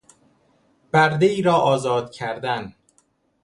بردهای 0.91 1.41
را 1.41 1.53
آزاد 1.55 2.11
کردن 2.11 2.75